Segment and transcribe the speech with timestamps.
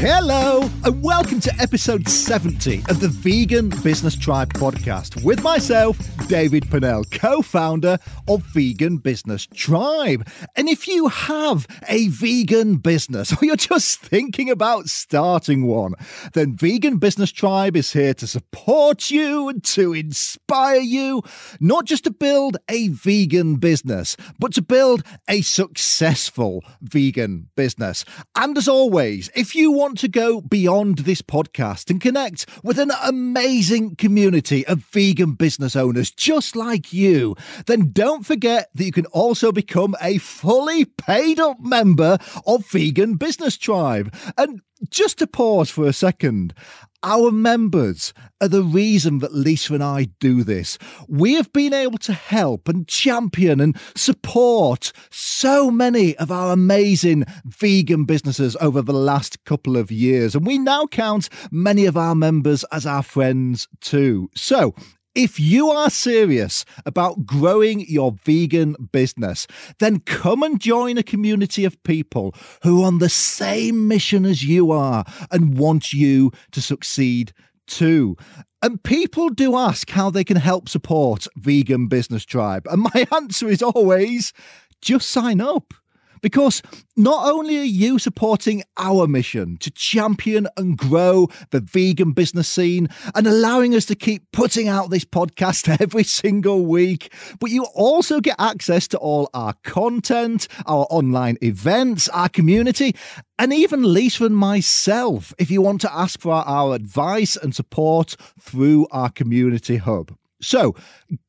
[0.00, 0.17] Yeah.
[0.30, 5.98] Hello, and welcome to episode 70 of the Vegan Business Tribe podcast with myself,
[6.28, 7.96] David Purnell, co founder
[8.28, 10.28] of Vegan Business Tribe.
[10.54, 15.94] And if you have a vegan business or you're just thinking about starting one,
[16.34, 21.22] then Vegan Business Tribe is here to support you and to inspire you,
[21.58, 28.04] not just to build a vegan business, but to build a successful vegan business.
[28.36, 32.90] And as always, if you want to go beyond this podcast and connect with an
[33.04, 37.36] amazing community of vegan business owners just like you,
[37.66, 42.18] then don't forget that you can also become a fully paid up member
[42.48, 44.12] of Vegan Business Tribe.
[44.36, 46.52] And just to pause for a second,
[47.02, 50.78] our members are the reason that Lisa and I do this.
[51.08, 57.24] We have been able to help and champion and support so many of our amazing
[57.44, 60.34] vegan businesses over the last couple of years.
[60.34, 64.30] And we now count many of our members as our friends too.
[64.34, 64.74] So
[65.18, 69.48] if you are serious about growing your vegan business,
[69.80, 72.32] then come and join a community of people
[72.62, 77.32] who are on the same mission as you are and want you to succeed
[77.66, 78.16] too.
[78.62, 82.68] And people do ask how they can help support Vegan Business Tribe.
[82.70, 84.32] And my answer is always
[84.80, 85.74] just sign up.
[86.22, 86.62] Because
[86.96, 92.88] not only are you supporting our mission to champion and grow the vegan business scene
[93.14, 98.20] and allowing us to keep putting out this podcast every single week, but you also
[98.20, 102.94] get access to all our content, our online events, our community,
[103.38, 108.16] and even Lisa and myself if you want to ask for our advice and support
[108.40, 110.16] through our community hub.
[110.40, 110.74] So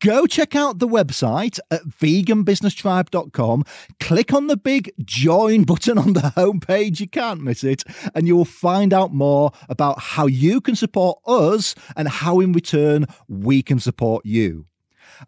[0.02, 3.64] go check out the website at veganbusinesstribe.com.
[4.00, 7.00] Click on the big join button on the homepage.
[7.00, 7.84] You can't miss it.
[8.14, 12.54] And you will find out more about how you can support us and how in
[12.54, 14.66] return we can support you.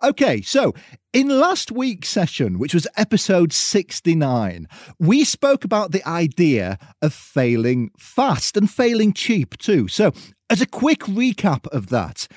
[0.03, 0.73] Okay, so
[1.11, 4.67] in last week's session, which was episode 69,
[5.00, 9.88] we spoke about the idea of failing fast and failing cheap too.
[9.88, 10.13] So,
[10.50, 12.27] as a quick recap of that,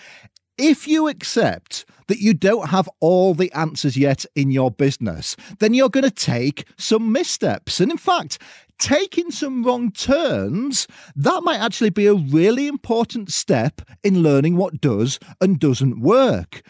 [0.58, 5.74] if you accept that you don't have all the answers yet in your business, then
[5.74, 7.80] you're going to take some missteps.
[7.80, 8.38] And in fact,
[8.78, 14.80] taking some wrong turns, that might actually be a really important step in learning what
[14.80, 16.62] does and doesn't work.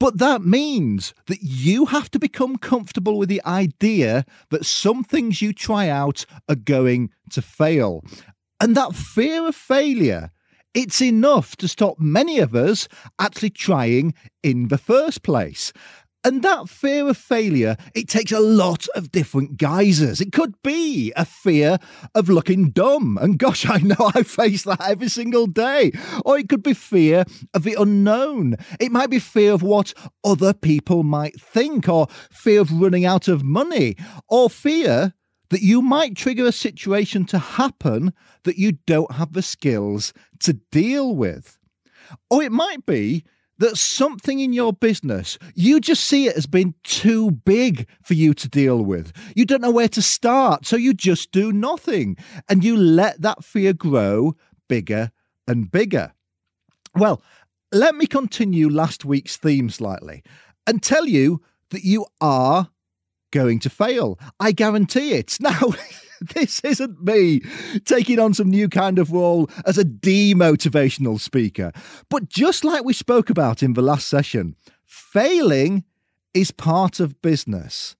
[0.00, 5.42] But that means that you have to become comfortable with the idea that some things
[5.42, 8.04] you try out are going to fail.
[8.60, 10.30] And that fear of failure
[10.74, 15.72] it's enough to stop many of us actually trying in the first place.
[16.24, 20.20] And that fear of failure, it takes a lot of different guises.
[20.20, 21.78] It could be a fear
[22.14, 23.18] of looking dumb.
[23.20, 25.92] And gosh, I know I face that every single day.
[26.24, 27.24] Or it could be fear
[27.54, 28.56] of the unknown.
[28.80, 33.28] It might be fear of what other people might think, or fear of running out
[33.28, 33.96] of money,
[34.28, 35.14] or fear
[35.50, 38.12] that you might trigger a situation to happen
[38.44, 41.58] that you don't have the skills to deal with.
[42.30, 43.24] Or it might be
[43.58, 48.32] that something in your business, you just see it as being too big for you
[48.34, 49.12] to deal with.
[49.34, 52.16] You don't know where to start, so you just do nothing.
[52.48, 54.34] And you let that fear grow
[54.68, 55.10] bigger
[55.46, 56.12] and bigger.
[56.94, 57.22] Well,
[57.72, 60.22] let me continue last week's theme slightly
[60.66, 62.70] and tell you that you are
[63.30, 64.18] going to fail.
[64.40, 65.38] I guarantee it.
[65.48, 65.74] Now,
[66.34, 67.42] this isn't me
[67.84, 71.72] taking on some new kind of role as a demotivational speaker.
[72.10, 75.84] But just like we spoke about in the last session, failing
[76.34, 77.94] is part of business.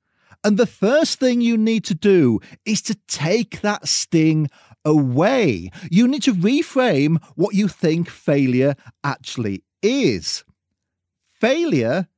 [0.45, 4.49] And the first thing you need to do is to take that sting
[4.85, 5.71] away.
[5.91, 10.45] You need to reframe what you think failure actually is.
[11.41, 12.09] Failure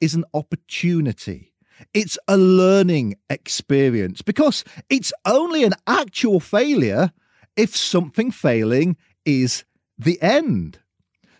[0.00, 1.52] is an opportunity.
[1.94, 7.12] It's a learning experience because it's only an actual failure
[7.56, 9.64] if something failing is
[9.98, 10.78] the end.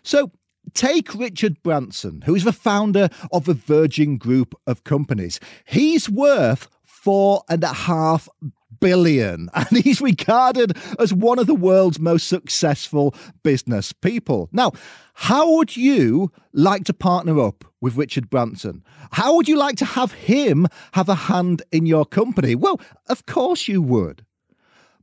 [0.03, 0.31] So,
[0.73, 5.39] take Richard Branson, who is the founder of the Virgin Group of Companies.
[5.65, 8.27] He's worth four and a half
[8.79, 14.49] billion, and he's regarded as one of the world's most successful business people.
[14.51, 14.71] Now,
[15.13, 18.83] how would you like to partner up with Richard Branson?
[19.11, 22.55] How would you like to have him have a hand in your company?
[22.55, 24.25] Well, of course you would.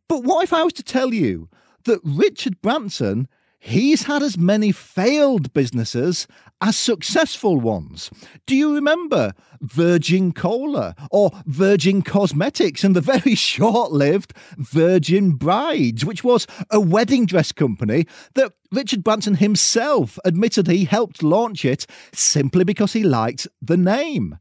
[0.08, 1.48] But what if I was to tell you
[1.84, 3.28] that Richard Branson
[3.66, 6.28] he's had as many failed businesses
[6.60, 8.10] as successful ones.
[8.46, 16.04] Do you remember Virgin Cola or Virgin Cosmetics and the very short lived Virgin Brides,
[16.04, 21.86] which was a wedding dress company that Richard Branson himself admitted he helped launch it
[22.12, 24.38] simply because he liked the name?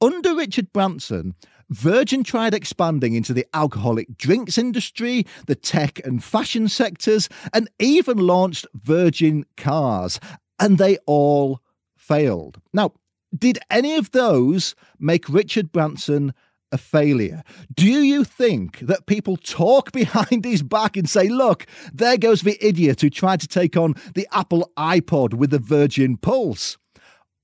[0.00, 1.34] Under Richard Branson,
[1.72, 8.18] Virgin tried expanding into the alcoholic drinks industry, the tech and fashion sectors, and even
[8.18, 10.20] launched Virgin Cars,
[10.60, 11.60] and they all
[11.96, 12.60] failed.
[12.74, 12.92] Now,
[13.36, 16.34] did any of those make Richard Branson
[16.72, 17.42] a failure?
[17.74, 22.58] Do you think that people talk behind his back and say, look, there goes the
[22.60, 26.76] idiot who tried to take on the Apple iPod with the Virgin Pulse?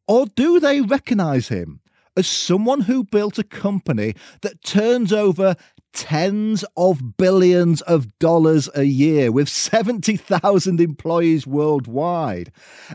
[0.06, 1.80] Or do they recognize him
[2.18, 5.54] as someone who built a company that turns over
[5.92, 12.52] tens of billions of dollars a year with 70,000 employees worldwide.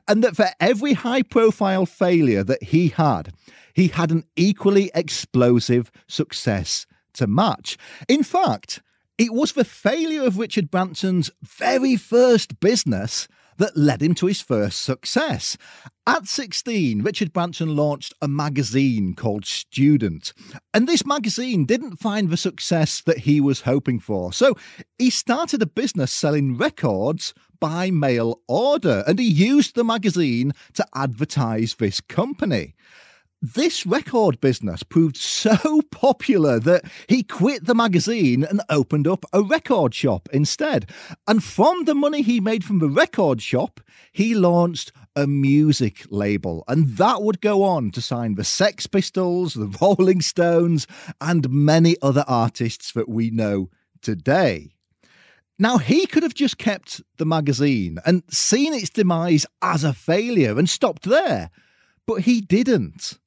[0.07, 3.33] And that for every high profile failure that he had,
[3.73, 7.77] he had an equally explosive success to match.
[8.07, 8.81] In fact,
[9.17, 13.27] it was the failure of Richard Branson's very first business
[13.57, 15.57] that led him to his first success.
[16.05, 20.33] At 16, Richard Branson launched a magazine called Student,
[20.73, 24.33] and this magazine didn't find the success that he was hoping for.
[24.33, 24.55] So
[24.97, 30.85] he started a business selling records by mail order, and he used the magazine to
[30.93, 32.75] advertise this company
[33.43, 39.43] this record business proved so popular that he quit the magazine and opened up a
[39.43, 40.89] record shop instead.
[41.27, 43.81] And from the money he made from the record shop,
[44.13, 46.63] he launched a music label.
[46.69, 50.87] And that would go on to sign the Sex Pistols, the Rolling Stones,
[51.19, 53.69] and many other artists that we know
[54.01, 54.71] today.
[55.59, 60.57] Now, he could have just kept the magazine and seen its demise as a failure
[60.57, 61.51] and stopped there,
[62.07, 63.19] but he didn't.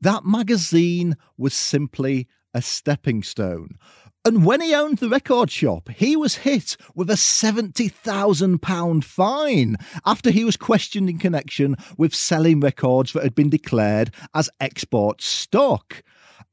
[0.00, 3.78] That magazine was simply a stepping stone.
[4.24, 10.30] And when he owned the record shop, he was hit with a £70,000 fine after
[10.30, 16.02] he was questioned in connection with selling records that had been declared as export stock.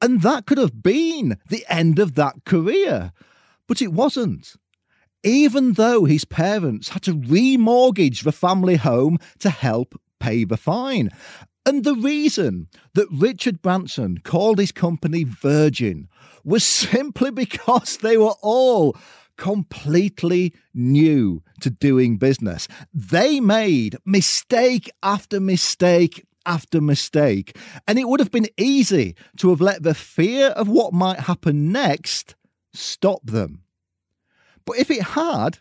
[0.02, 3.12] And that could have been the end of that career.
[3.68, 4.56] But it wasn't.
[5.24, 11.10] Even though his parents had to remortgage the family home to help pay the fine.
[11.68, 16.08] And the reason that Richard Branson called his company Virgin
[16.46, 18.96] was simply because they were all
[19.36, 22.70] completely new to doing business.
[22.94, 27.58] They made mistake after mistake after mistake.
[27.86, 31.74] And it would have been easy to have let the fear of what might happen
[31.74, 32.36] next
[32.74, 33.64] stop them.
[34.66, 35.60] But if it had,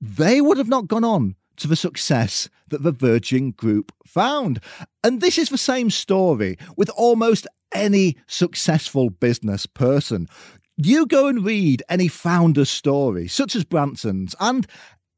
[0.00, 4.60] they would have not gone on to the success that the Virgin Group found.
[5.02, 10.28] And this is the same story with almost any successful business person.
[10.76, 14.66] You go and read any founder's story, such as Branson's, and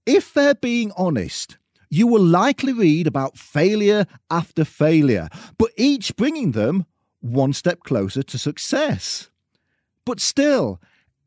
[0.05, 1.59] if they're being honest,
[1.91, 5.29] you will likely read about failure after failure,
[5.59, 6.85] but each bringing them
[7.21, 9.31] one step closer to success.
[10.05, 10.81] But still,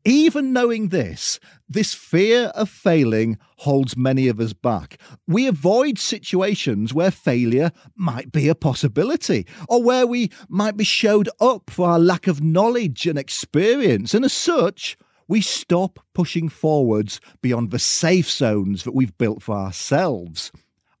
[0.04, 1.38] even knowing this,
[1.68, 4.98] this fear of failing holds many of us back.
[5.26, 11.28] We avoid situations where failure might be a possibility or where we might be showed
[11.40, 14.14] up for our lack of knowledge and experience.
[14.14, 14.96] And as such,
[15.28, 20.50] we stop pushing forwards beyond the safe zones that we've built for ourselves.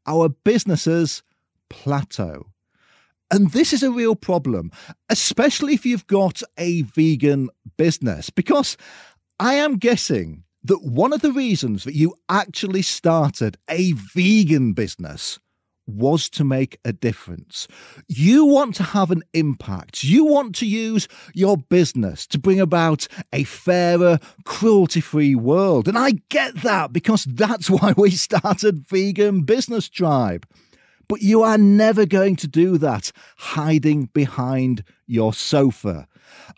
[0.06, 1.22] Our businesses
[1.68, 2.49] plateau.
[3.30, 4.72] And this is a real problem,
[5.08, 8.76] especially if you've got a vegan business, because
[9.38, 15.38] I am guessing that one of the reasons that you actually started a vegan business
[15.86, 17.66] was to make a difference.
[18.06, 20.04] You want to have an impact.
[20.04, 25.88] You want to use your business to bring about a fairer, cruelty free world.
[25.88, 30.46] And I get that because that's why we started Vegan Business Tribe.
[31.10, 36.06] But you are never going to do that hiding behind your sofa.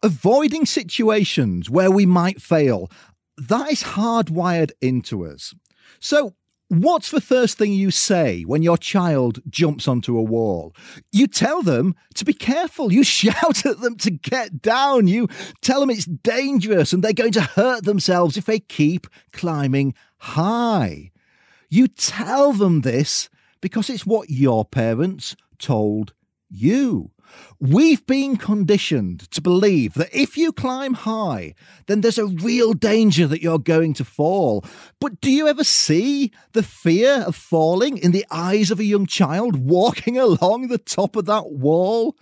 [0.02, 2.90] Avoiding situations where we might fail,
[3.38, 5.54] that is hardwired into us.
[6.00, 6.34] So,
[6.68, 10.74] What's the first thing you say when your child jumps onto a wall?
[11.12, 12.90] You tell them to be careful.
[12.90, 15.06] You shout at them to get down.
[15.06, 15.28] You
[15.60, 21.10] tell them it's dangerous and they're going to hurt themselves if they keep climbing high.
[21.68, 23.28] You tell them this
[23.62, 26.12] because it's what your parents told
[26.50, 27.12] you.
[27.58, 31.54] We've been conditioned to believe that if you climb high,
[31.86, 34.64] then there's a real danger that you're going to fall.
[35.00, 39.06] But do you ever see the fear of falling in the eyes of a young
[39.06, 42.16] child walking along the top of that wall?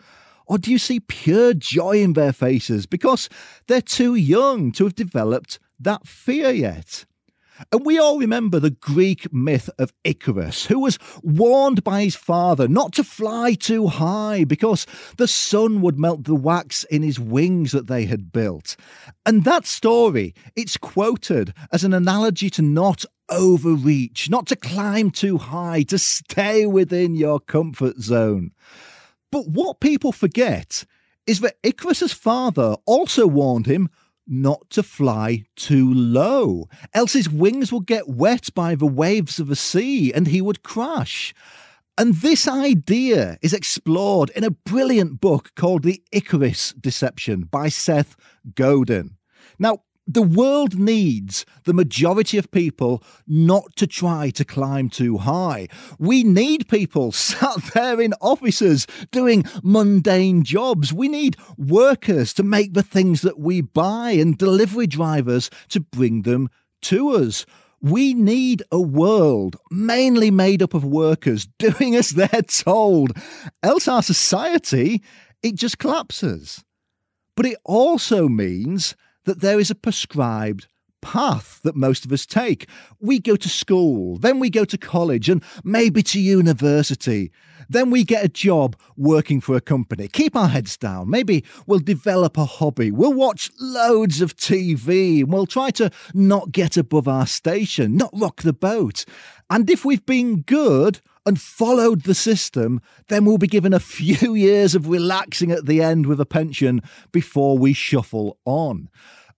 [0.47, 3.28] Or do you see pure joy in their faces because
[3.66, 7.04] they're too young to have developed that fear yet?
[7.73, 12.69] And we all remember the Greek myth of Icarus, who was warned by his father
[12.69, 14.87] not to fly too high because
[15.17, 18.76] the sun would melt the wax in his wings that they had built.
[19.26, 25.38] And that story, it's quoted as an analogy to not overreach, not to climb too
[25.38, 28.50] high, to stay within your comfort zone.
[29.31, 30.85] But what people forget
[31.26, 33.88] is that Icarus's father also warned him
[34.30, 39.49] not to fly too low, else his wings would get wet by the waves of
[39.49, 41.34] the sea and he would crash.
[41.99, 48.16] And this idea is explored in a brilliant book called The Icarus Deception by Seth
[48.54, 49.16] Godin.
[49.58, 55.69] Now, the world needs the majority of people not to try to climb too high.
[55.99, 60.92] We need people sat there in offices doing mundane jobs.
[60.92, 66.23] We need workers to make the things that we buy and delivery drivers to bring
[66.23, 66.50] them
[66.83, 67.47] to us.
[67.80, 73.12] We need a world mainly made up of workers doing as they're told,
[73.62, 75.02] else our society,
[75.42, 76.64] it just collapses.
[77.37, 80.66] But it also means that there is a prescribed
[81.00, 82.68] path that most of us take.
[83.00, 87.32] We go to school, then we go to college, and maybe to university.
[87.68, 90.08] Then we get a job working for a company.
[90.08, 91.08] Keep our heads down.
[91.08, 92.90] Maybe we'll develop a hobby.
[92.90, 98.42] We'll watch loads of TV we'll try to not get above our station, not rock
[98.42, 99.04] the boat.
[99.48, 101.00] And if we've been good,
[101.30, 105.80] and followed the system, then we'll be given a few years of relaxing at the
[105.80, 106.82] end with a pension
[107.12, 108.88] before we shuffle on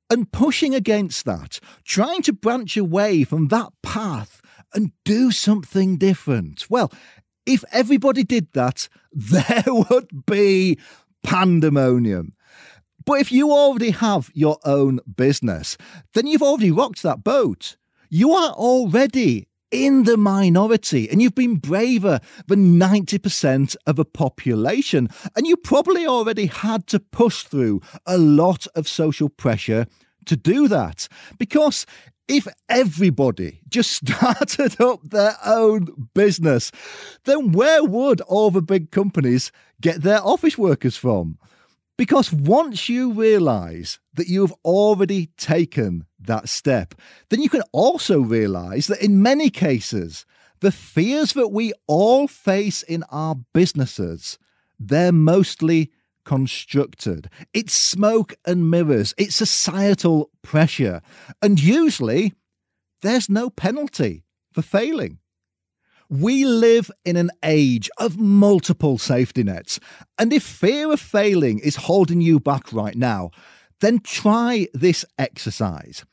[0.08, 4.40] and pushing against that, trying to branch away from that path
[4.72, 6.64] and do something different.
[6.70, 6.90] Well,
[7.44, 10.78] if everybody did that, there would be
[11.22, 12.32] pandemonium.
[13.04, 15.76] But if you already have your own business,
[16.14, 17.76] then you've already rocked that boat.
[18.08, 25.08] You are already in the minority and you've been braver than 90% of a population.
[25.34, 29.86] And you probably already had to push through a lot of social pressure
[30.26, 31.08] to do that.
[31.38, 31.86] Because
[32.28, 36.70] if everybody just started up their own business,
[37.24, 39.50] then where would all the big companies
[39.80, 41.38] get their office workers from?
[41.98, 46.94] Because once you realize that you've already taken that step,
[47.28, 50.24] then you can also realize that in many cases,
[50.60, 54.38] the fears that we all face in our businesses,
[54.78, 55.90] they're mostly
[56.24, 57.28] constructed.
[57.52, 61.02] It's smoke and mirrors, it's societal pressure.
[61.40, 62.34] And usually,
[63.02, 65.18] there's no penalty for failing.
[66.08, 69.80] We live in an age of multiple safety nets.
[70.18, 73.30] And if fear of failing is holding you back right now,
[73.80, 76.04] then try this exercise.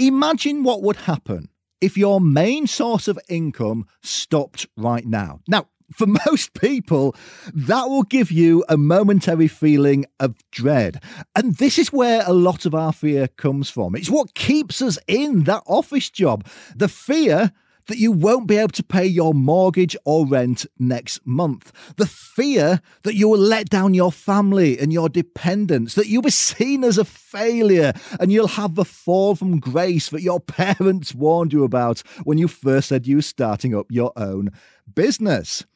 [0.00, 1.50] Imagine what would happen
[1.82, 5.40] if your main source of income stopped right now.
[5.46, 7.14] Now, for most people,
[7.52, 11.02] that will give you a momentary feeling of dread.
[11.36, 13.94] And this is where a lot of our fear comes from.
[13.94, 16.46] It's what keeps us in that office job.
[16.74, 17.52] The fear
[17.90, 21.72] that you won't be able to pay your mortgage or rent next month.
[21.96, 26.30] The fear that you will let down your family and your dependents, that you'll be
[26.30, 31.52] seen as a failure and you'll have the fall from grace that your parents warned
[31.52, 34.50] you about when you first said you were starting up your own
[34.94, 35.66] business.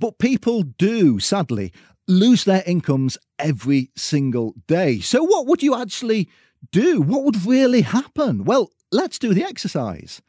[0.00, 1.72] But people do, sadly,
[2.08, 4.98] lose their incomes every single day.
[4.98, 6.28] So, what would you actually
[6.72, 7.00] do?
[7.00, 8.44] What would really happen?
[8.44, 10.20] Well, let's do the exercise.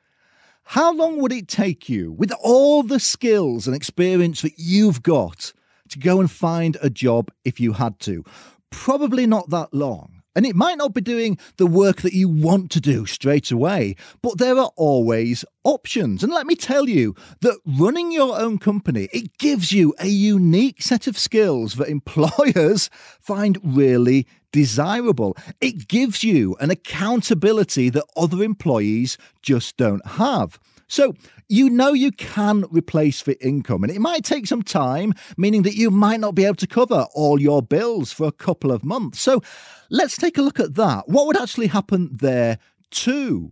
[0.71, 5.53] How long would it take you, with all the skills and experience that you've got,
[5.87, 8.25] to go and find a job if you had to?
[8.69, 10.23] Probably not that long.
[10.35, 13.95] And it might not be doing the work that you want to do straight away,
[14.21, 16.21] but there are always options.
[16.21, 20.81] And let me tell you that running your own company, it gives you a unique
[20.81, 22.89] set of skills that employers
[23.21, 25.35] find really desirable.
[25.61, 30.59] It gives you an accountability that other employees just don't have.
[30.87, 31.13] So
[31.49, 35.75] you know you can replace the income, and it might take some time, meaning that
[35.75, 39.19] you might not be able to cover all your bills for a couple of months.
[39.19, 39.41] So
[39.89, 41.09] let's take a look at that.
[41.09, 42.57] What would actually happen there
[42.89, 43.51] too?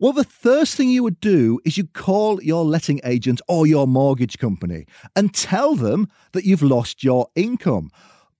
[0.00, 3.86] Well, the first thing you would do is you call your letting agent or your
[3.86, 7.90] mortgage company and tell them that you've lost your income.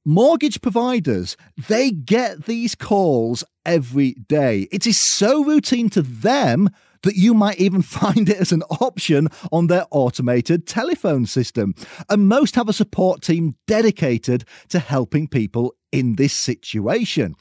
[0.07, 4.69] Mortgage providers, they get these calls every day.
[4.71, 6.69] It is so routine to them
[7.05, 11.75] that you might even find it as an option on their automated telephone system.
[12.11, 17.35] And most have a support team dedicated to helping people in this situation.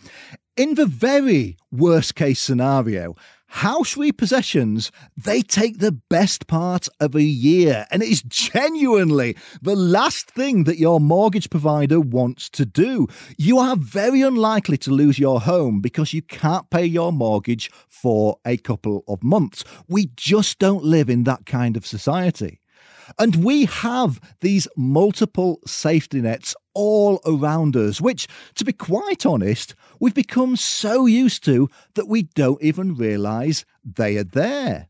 [0.55, 3.15] In the very worst case scenario,
[3.53, 7.86] house repossessions, they take the best part of a year.
[7.91, 13.07] And it is genuinely the last thing that your mortgage provider wants to do.
[13.38, 18.39] You are very unlikely to lose your home because you can't pay your mortgage for
[18.43, 19.63] a couple of months.
[19.88, 22.60] We just don't live in that kind of society.
[23.20, 29.75] And we have these multiple safety nets all around us, which, to be quite honest,
[30.00, 34.88] we've become so used to that we don't even realise they are there.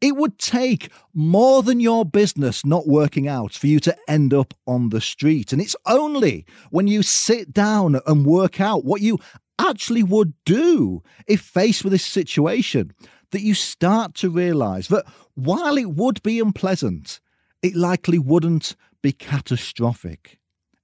[0.00, 4.52] It would take more than your business not working out for you to end up
[4.66, 5.52] on the street.
[5.52, 9.20] And it's only when you sit down and work out what you
[9.60, 12.92] actually would do if faced with this situation
[13.30, 17.20] that you start to realise that while it would be unpleasant,
[17.62, 20.38] it likely wouldn't be catastrophic.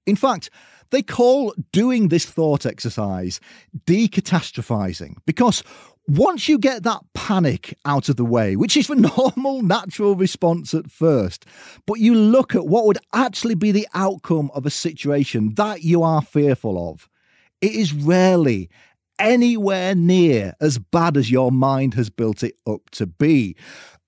[0.07, 0.51] In fact,
[0.91, 3.41] they call doing this thought exercise
[3.87, 5.63] decatastrophizing because
[6.07, 10.73] once you get that panic out of the way, which is the normal natural response
[10.73, 11.45] at first,
[11.87, 16.03] but you look at what would actually be the outcome of a situation that you
[16.03, 17.09] are fearful of,
[17.61, 18.71] it is rarely
[19.19, 23.57] anywhere near as bad as your mind has built it up to be.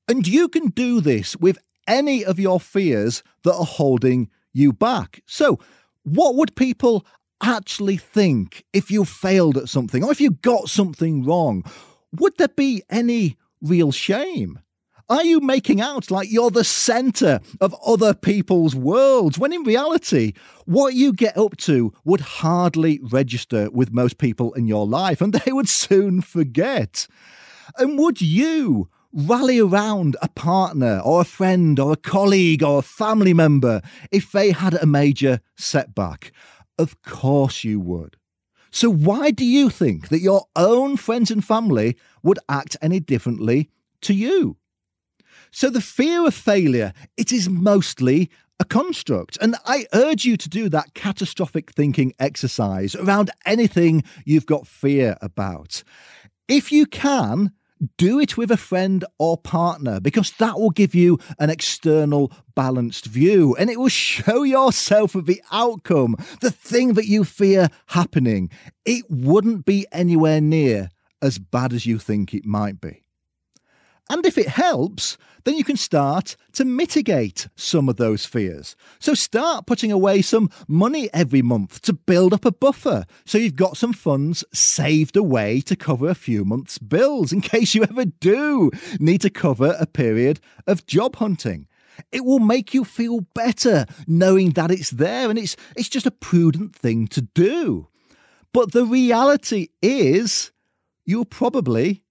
[0.09, 1.59] And you can do this with
[1.91, 5.23] any of your fears that are holding you back.
[5.27, 5.59] So,
[6.05, 7.05] what would people
[7.43, 11.65] actually think if you failed at something or if you got something wrong?
[12.17, 14.61] Would there be any real shame?
[15.09, 20.35] Are you making out like you're the center of other people's worlds when in reality,
[20.67, 25.33] what you get up to would hardly register with most people in your life and
[25.45, 27.09] they would soon forget?
[27.77, 32.83] And would you rally around a partner or a friend or a colleague or a
[32.83, 36.33] family member if they had a major setback?
[36.79, 38.17] Of course you would.
[38.71, 43.69] So, why do you think that your own friends and family would act any differently
[44.03, 44.57] to you?
[45.51, 49.39] So, the fear of failure, it is mostly a construct.
[49.41, 55.17] And I urge you to do that catastrophic thinking exercise around anything you've got fear
[55.21, 55.83] about.
[56.47, 57.53] If you can,
[57.97, 63.07] do it with a friend or partner because that will give you an external balanced
[63.07, 68.51] view and it will show yourself of the outcome, the thing that you fear happening.
[68.85, 70.91] It wouldn't be anywhere near
[71.23, 73.03] as bad as you think it might be.
[74.11, 78.75] And if it helps, then you can start to mitigate some of those fears.
[78.99, 83.55] So start putting away some money every month to build up a buffer so you've
[83.55, 88.05] got some funds saved away to cover a few months' bills in case you ever
[88.05, 91.69] do need to cover a period of job hunting.
[92.11, 96.11] It will make you feel better knowing that it's there and it's it's just a
[96.11, 97.87] prudent thing to do.
[98.53, 100.51] But the reality is
[101.05, 102.03] you'll probably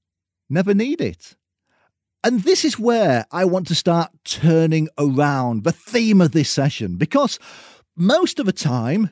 [0.49, 1.35] never need it.
[2.23, 6.97] And this is where I want to start turning around the theme of this session
[6.97, 7.39] because
[7.95, 9.11] most of the time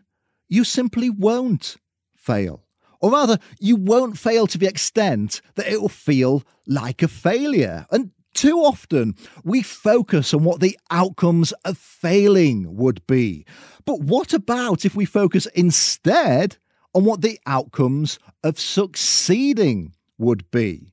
[0.50, 1.78] you simply won't
[2.15, 2.65] fail.
[3.00, 7.86] Or rather, you won't fail to the extent that it will feel like a failure.
[7.91, 13.46] And too often we focus on what the outcomes of failing would be.
[13.86, 16.58] But what about if we focus instead
[16.93, 20.91] on what the outcomes of succeeding would be?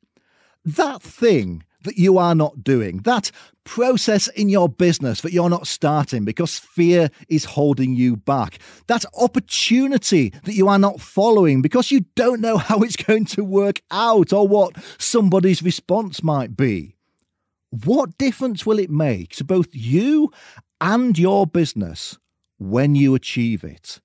[0.65, 3.31] That thing that you are not doing, that
[3.65, 9.05] process in your business that you're not starting because fear is holding you back, that
[9.15, 13.81] opportunity that you are not following because you don't know how it's going to work
[13.91, 16.95] out or what somebody's response might be.
[17.71, 20.31] What difference will it make to both you
[20.81, 22.19] and your business
[22.59, 24.01] when you achieve it?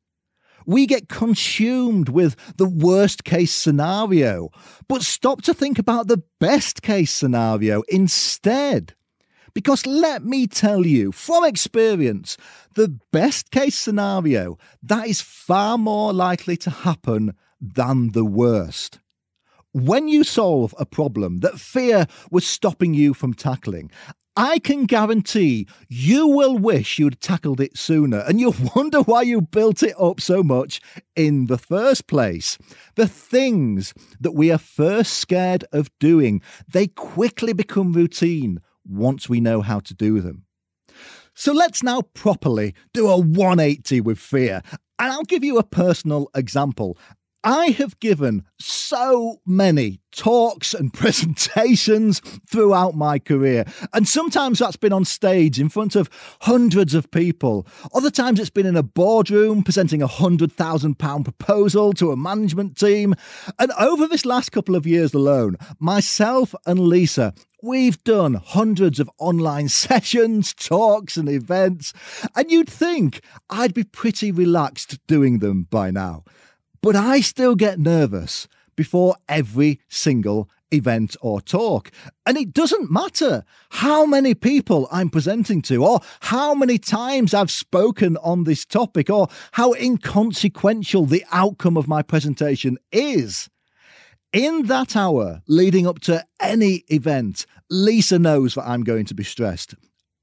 [0.70, 4.52] We get consumed with the worst case scenario,
[4.88, 8.94] but stop to think about the best case scenario instead.
[9.56, 12.38] Because let me tell you from experience,
[12.76, 19.00] the best case scenario, that is far more likely to happen than the worst.
[19.72, 23.90] When you solve a problem that fear was stopping you from tackling,
[24.36, 29.42] I can guarantee you will wish you'd tackled it sooner and you'll wonder why you
[29.42, 30.80] built it up so much
[31.16, 32.58] in the first place.
[32.96, 39.42] The things that we are first scared of doing, they quickly become routine once we
[39.42, 40.46] know how to do them.
[41.34, 44.62] So let's now properly do a 180 with fear.
[45.00, 46.98] And I'll give you a personal example.
[47.44, 53.66] I have given so many talks and presentations throughout my career.
[53.94, 56.10] And sometimes that's been on stage in front of
[56.42, 57.66] hundreds of people.
[57.94, 63.16] Other times it's been in a boardroom presenting a £100,000 proposal to a management team.
[63.58, 69.10] And over this last couple of years alone, myself and Lisa, We've done hundreds of
[69.18, 71.92] online sessions, talks, and events,
[72.34, 76.24] and you'd think I'd be pretty relaxed doing them by now.
[76.82, 81.92] But I still get nervous before every single event or talk.
[82.26, 87.52] And it doesn't matter how many people I'm presenting to, or how many times I've
[87.52, 93.50] spoken on this topic, or how inconsequential the outcome of my presentation is.
[94.32, 99.24] In that hour leading up to any event, Lisa knows that I'm going to be
[99.24, 99.76] stressed.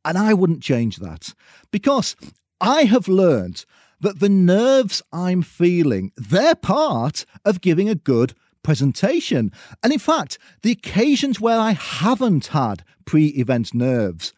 [0.04, 1.34] And I wouldn't change that
[1.72, 2.14] because
[2.60, 3.64] I have learned
[4.00, 9.52] that the nerves I'm feeling, they're part of giving a good presentation.
[9.82, 14.32] And in fact, the occasions where I haven't had pre event nerves,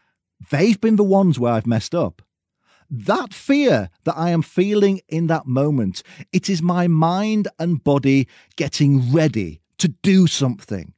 [0.51, 2.23] they've been the ones where I've messed up.
[2.90, 8.29] That fear that I am feeling in that moment, it is my mind and body
[8.57, 10.94] getting ready to do something.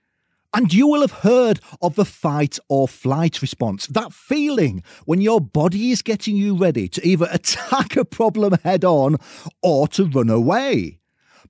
[0.52, 5.40] And you will have heard of the fight or flight response, that feeling when your
[5.40, 9.16] body is getting you ready to either attack a problem head on
[9.62, 10.98] or to run away.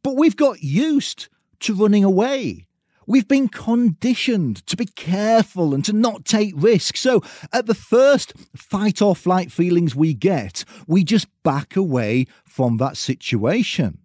[0.02, 1.28] But we've got used
[1.60, 2.66] to running away.
[3.06, 7.00] We've been conditioned to be careful and to not take risks.
[7.00, 12.76] So, at the first fight or flight feelings we get, we just back away from
[12.76, 13.98] that situation.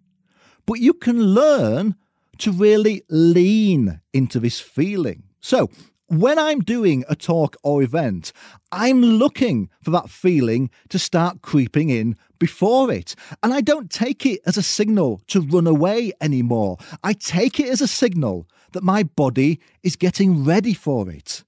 [0.66, 1.94] But you can learn
[2.38, 5.24] to really lean into this feeling.
[5.40, 5.70] So,
[6.08, 8.32] when I'm doing a talk or event,
[8.70, 13.16] I'm looking for that feeling to start creeping in before it.
[13.42, 16.78] And I don't take it as a signal to run away anymore.
[17.02, 21.42] I take it as a signal that my body is getting ready for it.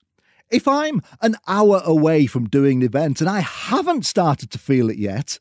[0.51, 4.91] If I'm an hour away from doing the event and I haven't started to feel
[4.91, 5.39] it yet,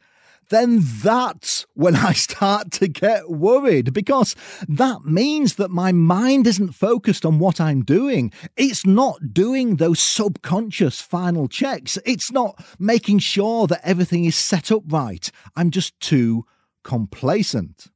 [0.50, 4.36] then that's when I start to get worried because
[4.68, 8.32] that means that my mind isn't focused on what I'm doing.
[8.56, 11.98] It's not doing those subconscious final checks.
[12.06, 15.30] It's not making sure that everything is set up right.
[15.56, 16.46] I'm just too
[16.84, 17.88] complacent.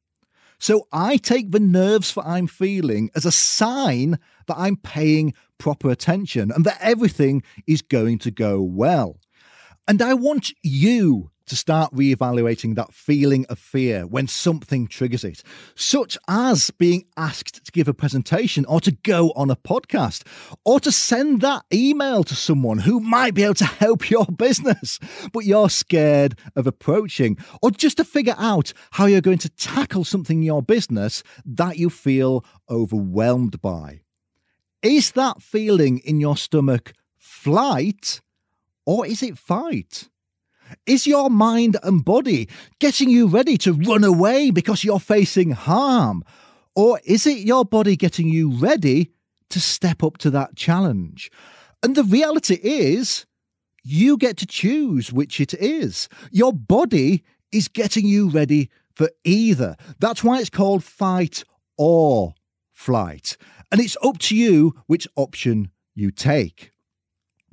[0.59, 5.89] So I take the nerves that I'm feeling as a sign that I'm paying proper
[5.89, 9.19] attention and that everything is going to go well.
[9.87, 15.43] And I want you to start re-evaluating that feeling of fear when something triggers it,
[15.75, 20.25] such as being asked to give a presentation or to go on a podcast
[20.65, 24.99] or to send that email to someone who might be able to help your business,
[25.33, 30.03] but you're scared of approaching, or just to figure out how you're going to tackle
[30.03, 34.01] something in your business that you feel overwhelmed by.
[34.81, 38.21] Is that feeling in your stomach flight
[38.85, 40.09] or is it fight?
[40.85, 46.23] Is your mind and body getting you ready to run away because you're facing harm?
[46.75, 49.11] Or is it your body getting you ready
[49.49, 51.31] to step up to that challenge?
[51.83, 53.25] And the reality is,
[53.83, 56.07] you get to choose which it is.
[56.31, 59.75] Your body is getting you ready for either.
[59.99, 61.43] That's why it's called fight
[61.77, 62.35] or
[62.71, 63.37] flight.
[63.71, 66.70] And it's up to you which option you take.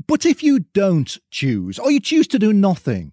[0.09, 3.13] But if you don't choose, or you choose to do nothing,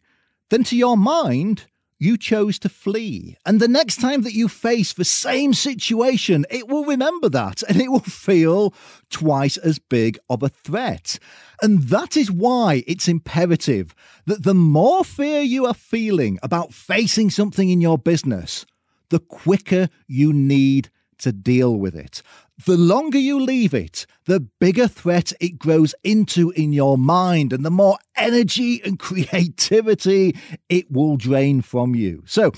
[0.49, 1.65] then to your mind,
[1.99, 3.37] you chose to flee.
[3.45, 7.81] And the next time that you face the same situation, it will remember that and
[7.81, 8.73] it will feel
[9.09, 11.19] twice as big of a threat.
[11.61, 13.93] And that is why it's imperative
[14.25, 18.65] that the more fear you are feeling about facing something in your business,
[19.09, 22.21] the quicker you need to deal with it.
[22.65, 27.65] The longer you leave it, the bigger threat it grows into in your mind, and
[27.65, 30.35] the more energy and creativity
[30.69, 32.23] it will drain from you.
[32.25, 32.51] So,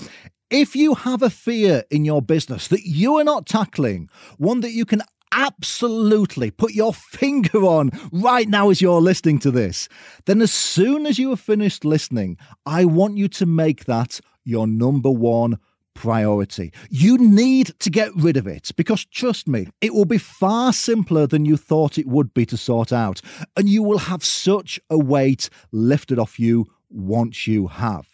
[0.50, 4.72] if you have a fear in your business that you are not tackling, one that
[4.72, 9.88] you can absolutely put your finger on right now as you're listening to this,
[10.26, 14.66] then as soon as you have finished listening, I want you to make that your
[14.66, 15.58] number one
[15.98, 16.72] priority.
[16.90, 21.26] You need to get rid of it because trust me, it will be far simpler
[21.26, 23.20] than you thought it would be to sort out,
[23.56, 28.06] and you will have such a weight lifted off you once you have.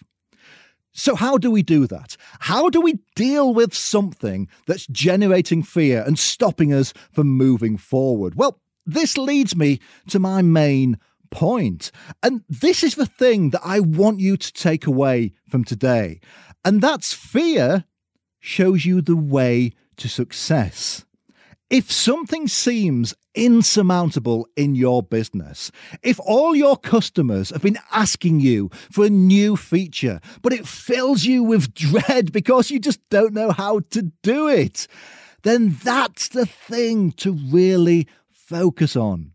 [0.92, 2.16] So, how do we do that?
[2.38, 8.36] How do we deal with something that's generating fear and stopping us from moving forward?
[8.36, 10.98] Well, this leads me to my main
[11.30, 11.90] point.
[12.22, 16.20] And this is the thing that I want you to take away from today.
[16.64, 17.84] And that's fear
[18.40, 21.04] shows you the way to success.
[21.70, 25.70] If something seems insurmountable in your business,
[26.02, 31.24] if all your customers have been asking you for a new feature, but it fills
[31.24, 34.86] you with dread because you just don't know how to do it,
[35.42, 39.33] then that's the thing to really focus on.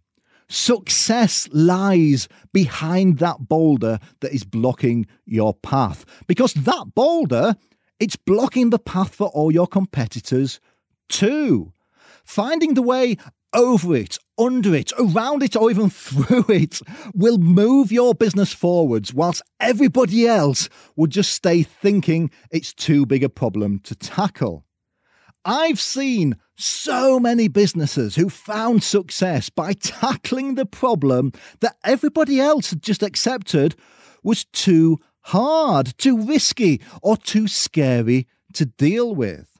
[0.49, 6.05] Success lies behind that boulder that is blocking your path.
[6.27, 7.55] Because that boulder,
[7.99, 10.59] it's blocking the path for all your competitors
[11.07, 11.71] too.
[12.23, 13.17] Finding the way
[13.53, 16.81] over it, under it, around it, or even through it
[17.13, 23.23] will move your business forwards, whilst everybody else will just stay thinking it's too big
[23.23, 24.65] a problem to tackle.
[25.45, 32.71] I've seen so many businesses who found success by tackling the problem that everybody else
[32.71, 33.75] had just accepted
[34.23, 39.59] was too hard, too risky, or too scary to deal with.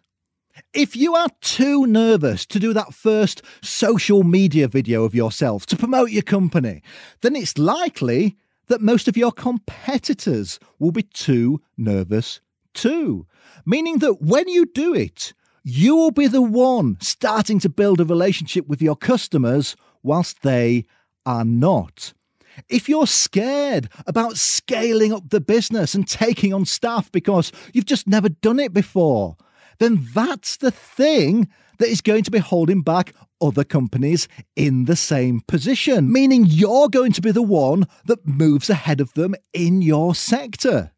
[0.73, 5.77] If you are too nervous to do that first social media video of yourself to
[5.77, 6.81] promote your company,
[7.21, 8.35] then it's likely
[8.67, 12.41] that most of your competitors will be too nervous
[12.73, 13.25] too.
[13.65, 18.05] Meaning that when you do it, you will be the one starting to build a
[18.05, 20.85] relationship with your customers whilst they
[21.25, 22.13] are not.
[22.67, 28.07] If you're scared about scaling up the business and taking on staff because you've just
[28.07, 29.37] never done it before,
[29.79, 34.95] then that's the thing that is going to be holding back other companies in the
[34.95, 39.81] same position, meaning you're going to be the one that moves ahead of them in
[39.81, 40.91] your sector.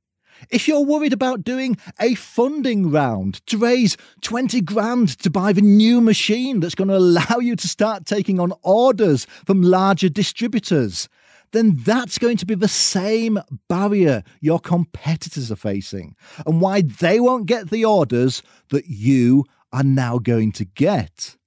[0.50, 5.62] If you're worried about doing a funding round to raise 20 grand to buy the
[5.62, 11.08] new machine that's going to allow you to start taking on orders from larger distributors,
[11.52, 17.20] then that's going to be the same barrier your competitors are facing and why they
[17.20, 21.38] won't get the orders that you are now going to get.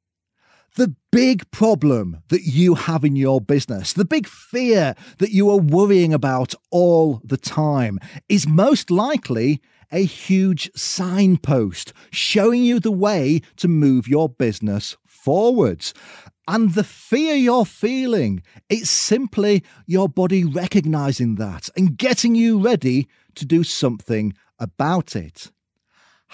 [0.76, 5.58] The big problem that you have in your business, the big fear that you are
[5.58, 9.60] worrying about all the time, is most likely
[9.92, 15.94] a huge signpost showing you the way to move your business forwards.
[16.48, 23.06] And the fear you're feeling, it's simply your body recognizing that and getting you ready
[23.36, 25.52] to do something about it.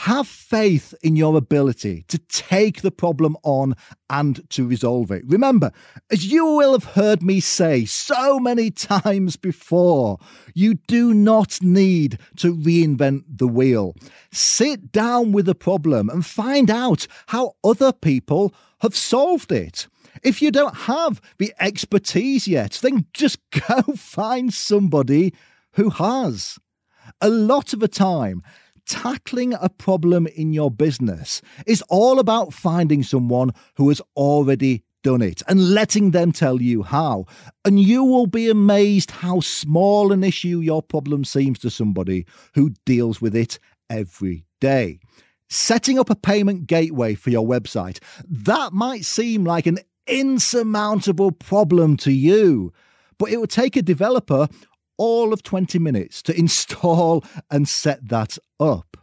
[0.05, 3.75] Have faith in your ability to take the problem on
[4.09, 5.23] and to resolve it.
[5.27, 5.73] Remember,
[6.11, 10.17] as you will have heard me say so many times before,
[10.55, 13.95] you do not need to reinvent the wheel.
[14.33, 19.87] Sit down with the problem and find out how other people have solved it.
[20.23, 25.35] If you don't have the expertise yet, then just go find somebody
[25.73, 26.59] who has.
[27.21, 28.43] A lot of the time,
[28.91, 35.23] tackling a problem in your business is all about finding someone who has already done
[35.23, 37.25] it and letting them tell you how.
[37.65, 42.75] And you will be amazed how small an issue your problem seems to somebody who
[42.85, 44.99] deals with it every day.
[45.49, 51.97] Setting up a payment gateway for your website, that might seem like an insurmountable problem
[51.99, 52.73] to you,
[53.19, 54.49] but it would take a developer
[55.01, 58.99] all of 20 minutes to install and set that up.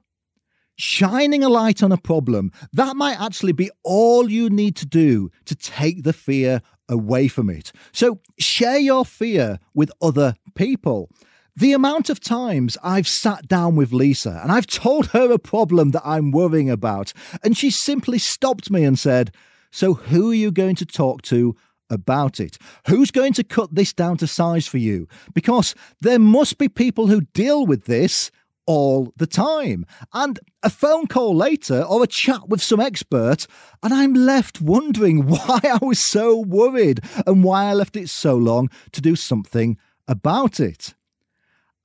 [0.76, 5.32] Shining a light on a problem, that might actually be all you need to do
[5.46, 7.72] to take the fear away from it.
[7.92, 11.10] So share your fear with other people.
[11.56, 15.90] The amount of times I've sat down with Lisa and I've told her a problem
[15.92, 17.12] that I'm worrying about,
[17.44, 19.34] and she simply stopped me and said,
[19.72, 21.56] So, who are you going to talk to
[21.90, 22.58] about it.
[22.88, 25.08] Who's going to cut this down to size for you?
[25.34, 28.32] Because there must be people who deal with this
[28.66, 29.86] all the time.
[30.14, 33.48] And a phone call later or a chat with some expert,
[33.82, 38.36] and I'm left wondering why I was so worried and why I left it so
[38.36, 40.94] long to do something about it.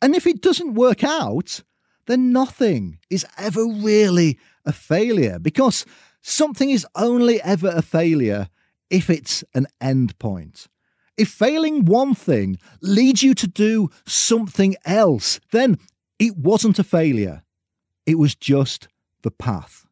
[0.03, 1.63] And if it doesn't work out,
[2.07, 5.87] then nothing is ever really a failure because
[6.21, 8.49] something is only ever a failure
[8.93, 10.69] if it's an end point.
[11.17, 15.79] If failing one thing leads you to do something else, then
[16.19, 17.43] it wasn't a failure.
[18.07, 18.89] It was just
[19.23, 19.87] the path.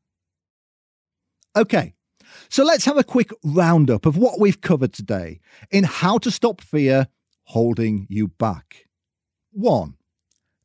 [1.56, 1.94] Okay,
[2.48, 6.60] so let's have a quick roundup of what we've covered today in how to stop
[6.60, 7.08] fear
[7.44, 8.86] holding you back.
[9.50, 9.96] One,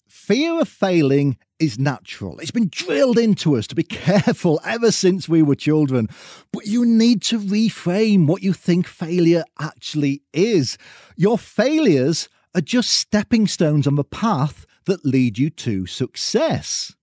[0.08, 2.40] fear of failing is natural.
[2.40, 6.08] It's been drilled into us to be careful ever since we were children.
[6.52, 10.78] But you need to reframe what you think failure actually is.
[11.16, 16.94] Your failures are just stepping stones on the path that lead you to success.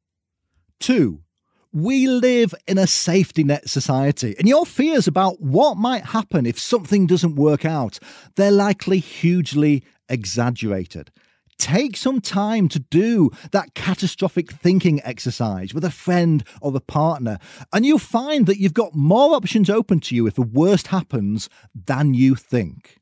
[0.81, 1.23] Two,
[1.73, 6.59] we live in a safety net society, and your fears about what might happen if
[6.59, 7.99] something doesn't work out,
[8.37, 11.11] they're likely hugely exaggerated.
[11.63, 17.39] Take some time to do that catastrophic thinking exercise with a friend or a partner,
[17.73, 21.49] and you'll find that you've got more options open to you if the worst happens
[21.73, 22.99] than you think.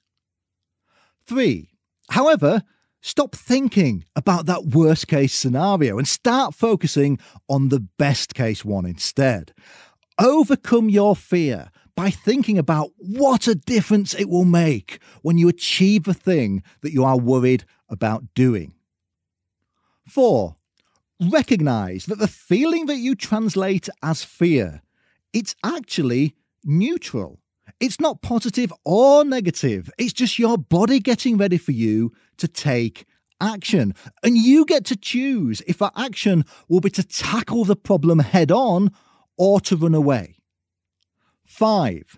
[1.27, 1.70] 3.
[2.11, 2.62] However,
[3.01, 7.18] stop thinking about that worst case scenario and start focusing
[7.49, 9.55] on the best case one instead.
[10.18, 11.70] Overcome your fear
[12.01, 16.95] by thinking about what a difference it will make when you achieve the thing that
[16.95, 18.73] you are worried about doing.
[20.09, 20.57] Four,
[21.21, 24.81] recognize that the feeling that you translate as fear,
[25.35, 26.35] it's actually
[26.65, 27.39] neutral.
[27.81, 29.91] It's not positive or negative.
[29.99, 33.05] It's just your body getting ready for you to take
[33.43, 33.95] action.
[34.23, 38.51] And you get to choose if that action will be to tackle the problem head
[38.51, 38.91] on
[39.37, 40.39] or to run away.
[41.51, 42.17] Five,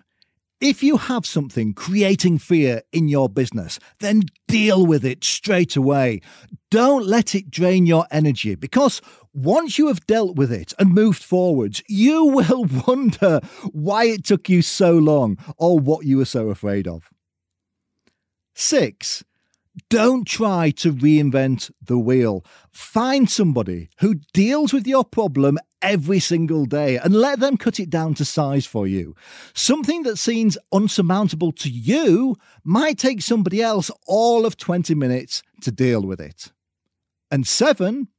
[0.61, 6.21] if you have something creating fear in your business, then deal with it straight away.
[6.69, 9.01] Don't let it drain your energy because
[9.33, 13.41] once you have dealt with it and moved forwards, you will wonder
[13.71, 17.09] why it took you so long or what you were so afraid of.
[18.53, 19.23] Six,
[19.89, 22.45] don't try to reinvent the wheel.
[22.71, 27.89] Find somebody who deals with your problem every single day and let them cut it
[27.89, 29.15] down to size for you.
[29.53, 35.71] Something that seems unsurmountable to you might take somebody else all of 20 minutes to
[35.71, 36.51] deal with it.
[37.31, 38.09] And seven,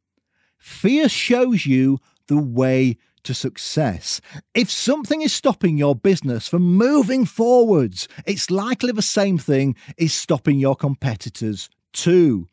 [0.58, 4.20] fear shows you the way to success.
[4.54, 10.14] If something is stopping your business from moving forwards, it's likely the same thing is
[10.14, 12.48] stopping your competitors too.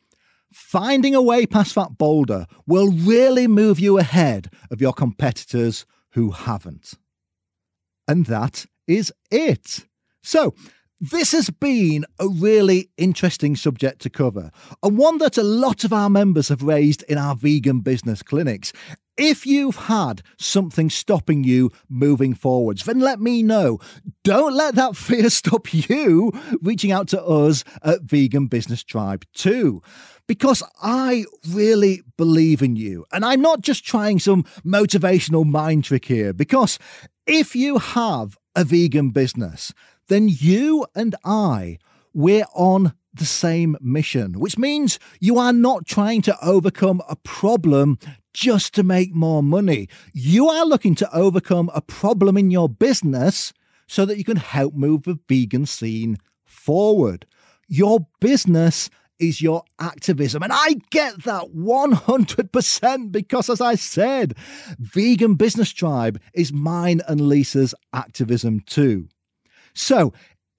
[0.52, 6.30] Finding a way past that boulder will really move you ahead of your competitors who
[6.30, 6.94] haven't.
[8.06, 9.86] And that is it.
[10.22, 10.54] So,
[11.00, 14.52] this has been a really interesting subject to cover,
[14.84, 18.72] and one that a lot of our members have raised in our vegan business clinics.
[19.16, 23.78] If you've had something stopping you moving forwards, then let me know.
[24.24, 29.82] Don't let that fear stop you reaching out to us at Vegan Business Tribe too.
[30.26, 33.04] Because I really believe in you.
[33.12, 36.78] And I'm not just trying some motivational mind trick here, because
[37.26, 39.72] if you have a vegan business,
[40.08, 41.78] then you and I,
[42.14, 47.98] we're on the same mission, which means you are not trying to overcome a problem
[48.32, 49.88] just to make more money.
[50.12, 53.52] You are looking to overcome a problem in your business
[53.86, 57.26] so that you can help move the vegan scene forward.
[57.68, 60.42] Your business is your activism.
[60.42, 64.34] And I get that 100% because, as I said,
[64.78, 69.08] Vegan Business Tribe is mine and Lisa's activism too.
[69.74, 70.12] So,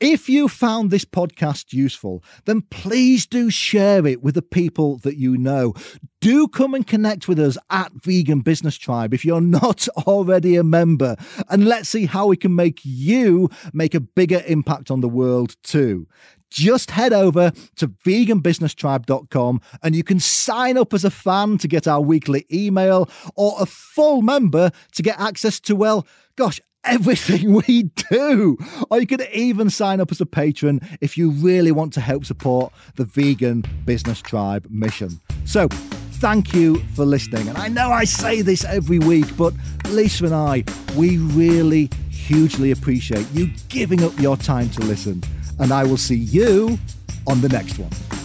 [0.04, 5.16] if you found this podcast useful, then please do share it with the people that
[5.16, 5.74] you know.
[6.20, 10.64] Do come and connect with us at Vegan Business Tribe if you're not already a
[10.64, 11.16] member,
[11.50, 15.56] and let's see how we can make you make a bigger impact on the world
[15.64, 16.06] too
[16.50, 21.88] just head over to veganbusinesstribe.com and you can sign up as a fan to get
[21.88, 27.84] our weekly email or a full member to get access to, well, gosh, everything we
[28.12, 28.58] do.
[28.90, 32.26] Or you could even sign up as a patron if you really want to help
[32.26, 35.20] support the Vegan Business Tribe mission.
[35.46, 35.68] So,
[36.24, 37.50] thank you for listening.
[37.50, 39.54] And I know I say this every week, but
[39.90, 40.64] Lisa and I,
[40.96, 45.22] we really hugely appreciate you giving up your time to listen.
[45.60, 46.80] And I will see you
[47.28, 48.23] on the next one.